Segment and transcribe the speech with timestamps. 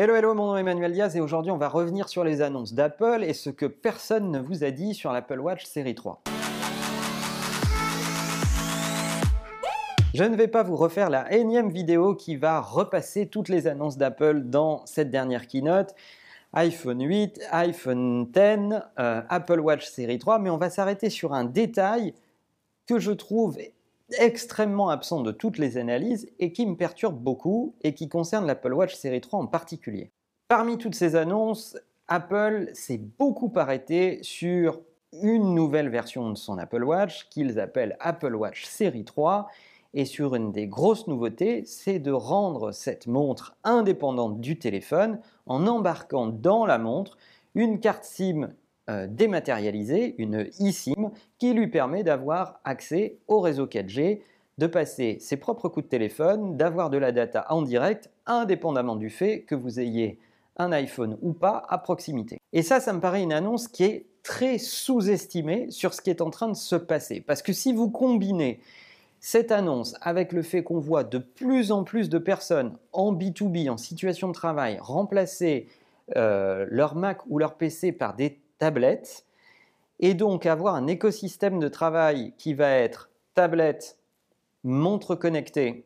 [0.00, 2.72] Hello, hello, mon nom est Emmanuel Diaz et aujourd'hui on va revenir sur les annonces
[2.72, 6.22] d'Apple et ce que personne ne vous a dit sur l'Apple Watch série 3.
[10.14, 13.98] Je ne vais pas vous refaire la énième vidéo qui va repasser toutes les annonces
[13.98, 15.96] d'Apple dans cette dernière keynote.
[16.52, 21.42] iPhone 8, iPhone 10, euh, Apple Watch série 3, mais on va s'arrêter sur un
[21.42, 22.14] détail
[22.86, 23.58] que je trouve
[24.18, 28.72] extrêmement absent de toutes les analyses et qui me perturbe beaucoup et qui concerne l'Apple
[28.72, 30.10] Watch série 3 en particulier.
[30.48, 31.76] Parmi toutes ces annonces,
[32.06, 34.80] Apple s'est beaucoup arrêté sur
[35.22, 39.48] une nouvelle version de son Apple Watch qu'ils appellent Apple Watch série 3
[39.94, 45.66] et sur une des grosses nouveautés, c'est de rendre cette montre indépendante du téléphone en
[45.66, 47.16] embarquant dans la montre
[47.54, 48.50] une carte SIM
[48.88, 54.20] euh, dématérialisée, une eSIM, qui lui permet d'avoir accès au réseau 4G,
[54.58, 59.10] de passer ses propres coups de téléphone, d'avoir de la data en direct, indépendamment du
[59.10, 60.18] fait que vous ayez
[60.56, 62.38] un iPhone ou pas à proximité.
[62.52, 66.20] Et ça, ça me paraît une annonce qui est très sous-estimée sur ce qui est
[66.20, 67.20] en train de se passer.
[67.20, 68.60] Parce que si vous combinez
[69.20, 73.70] cette annonce avec le fait qu'on voit de plus en plus de personnes en B2B,
[73.70, 75.68] en situation de travail, remplacer
[76.16, 79.24] euh, leur Mac ou leur PC par des tablette,
[80.00, 83.98] et donc avoir un écosystème de travail qui va être tablette,
[84.64, 85.84] montre connectée,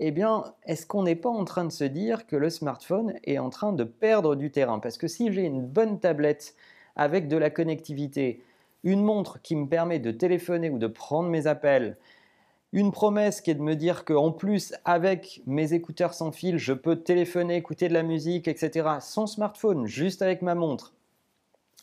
[0.00, 3.38] eh bien, est-ce qu'on n'est pas en train de se dire que le smartphone est
[3.38, 4.80] en train de perdre du terrain?
[4.80, 6.56] Parce que si j'ai une bonne tablette
[6.96, 8.42] avec de la connectivité,
[8.82, 11.96] une montre qui me permet de téléphoner ou de prendre mes appels,
[12.72, 16.72] une promesse qui est de me dire qu'en plus, avec mes écouteurs sans fil, je
[16.72, 20.92] peux téléphoner, écouter de la musique, etc., sans smartphone, juste avec ma montre,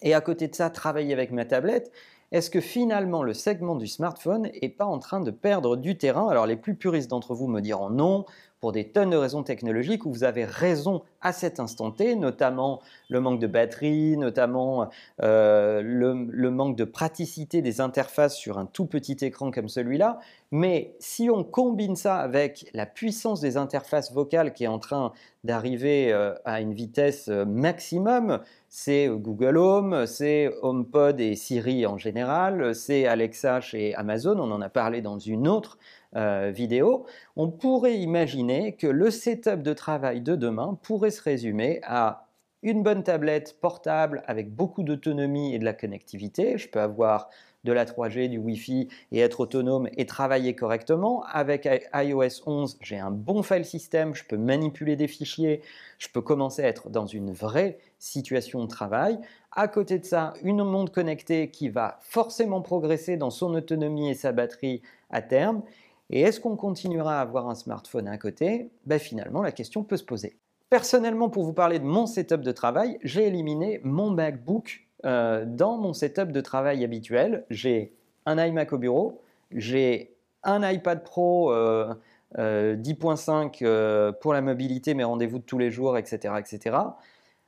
[0.01, 1.91] et à côté de ça travailler avec ma tablette,
[2.31, 6.29] est-ce que finalement le segment du smartphone n'est pas en train de perdre du terrain?
[6.29, 8.25] Alors les plus puristes d'entre vous me diront non,
[8.61, 12.79] pour des tonnes de raisons technologiques où vous avez raison à cet instant T, notamment
[13.09, 14.87] le manque de batterie, notamment
[15.21, 20.19] euh, le, manque de praticité des interfaces sur un tout petit écran comme celui-là.
[20.51, 25.11] Mais si on combine ça avec la puissance des interfaces vocales qui est en train
[25.43, 28.41] d'arriver euh, à une vitesse euh, maximum,
[28.73, 34.61] c'est Google Home, c'est HomePod et Siri en général, c'est Alexa chez Amazon, on en
[34.61, 35.77] a parlé dans une autre
[36.15, 37.05] euh, vidéo,
[37.35, 42.29] on pourrait imaginer que le setup de travail de demain pourrait se résumer à
[42.63, 46.57] une bonne tablette portable avec beaucoup d'autonomie et de la connectivité.
[46.57, 47.29] Je peux avoir
[47.63, 51.23] de la 3G, du Wi-Fi et être autonome et travailler correctement.
[51.31, 55.61] Avec iOS 11, j'ai un bon file system, je peux manipuler des fichiers,
[55.97, 59.19] je peux commencer à être dans une vraie situation de travail.
[59.51, 64.15] À côté de ça, une montre connectée qui va forcément progresser dans son autonomie et
[64.15, 65.61] sa batterie à terme.
[66.09, 68.69] Et est-ce qu'on continuera à avoir un smartphone à côté?
[68.85, 70.37] Ben Finalement, la question peut se poser.
[70.69, 75.77] Personnellement, pour vous parler de mon setup de travail, j'ai éliminé mon MacBook euh, dans
[75.77, 77.45] mon setup de travail habituel.
[77.49, 77.93] J'ai
[78.25, 80.13] un iMac au bureau, j'ai
[80.43, 85.97] un iPad Pro 10.5 euh, euh, pour la mobilité, mes rendez-vous de tous les jours,
[85.97, 86.77] etc., etc.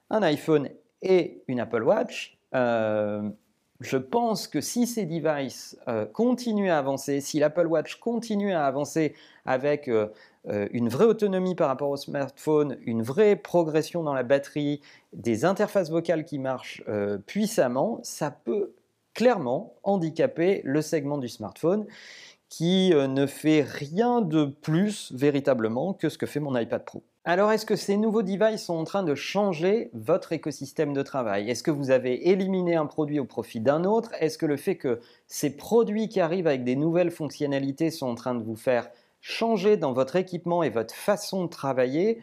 [0.10, 0.70] Un iPhone
[1.02, 2.38] et une Apple Watch
[3.84, 8.66] je pense que si ces devices euh, continuent à avancer, si l'Apple Watch continue à
[8.66, 9.14] avancer
[9.46, 10.08] avec euh,
[10.48, 15.44] euh, une vraie autonomie par rapport au smartphone, une vraie progression dans la batterie, des
[15.44, 16.82] interfaces vocales qui marchent
[17.26, 18.74] puissamment, ça peut
[19.14, 21.86] clairement handicaper le segment du smartphone
[22.56, 27.02] qui ne fait rien de plus véritablement que ce que fait mon iPad Pro.
[27.26, 31.50] Alors, est-ce que ces nouveaux devices sont en train de changer votre écosystème de travail?
[31.50, 34.12] Est-ce que vous avez éliminé un produit au profit d'un autre?
[34.20, 38.16] Est-ce que le fait que ces produits qui arrivent avec des nouvelles fonctionnalités sont en
[38.16, 38.88] train de vous faire
[39.20, 42.22] changer dans votre équipement et votre façon de travailler?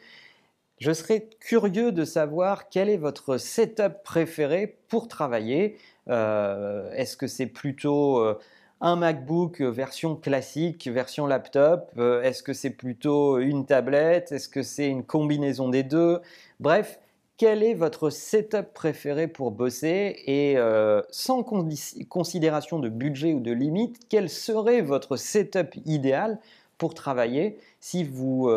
[0.78, 5.76] Je serais curieux de savoir quel est votre setup préféré pour travailler.
[6.08, 8.20] Euh, est-ce que c'est plutôt...
[8.20, 8.38] Euh,
[8.80, 14.32] un MacBook euh, version classique, version laptop euh, Est-ce que c'est plutôt une tablette?
[14.32, 16.20] Est-ce que c'est une combinaison des deux?
[16.60, 16.98] Bref,
[17.36, 20.22] quel est votre setup préféré pour bosser?
[20.26, 26.38] Et euh, sans considération de budget ou de limite, quel serait votre setup idéal
[26.78, 28.50] pour travailler si vous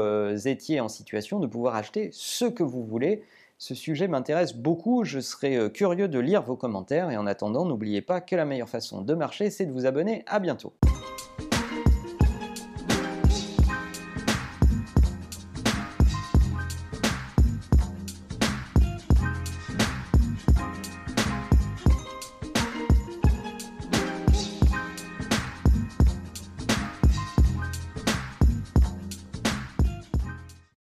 [0.46, 3.22] étiez en situation de pouvoir acheter ce que vous voulez?
[3.63, 7.63] Ce sujet m'intéresse beaucoup, je serais euh, curieux de lire vos commentaires et en attendant,
[7.63, 10.25] n'oubliez pas que la meilleure façon de marcher, c'est de vous abonner.
[10.27, 10.74] À bientôt.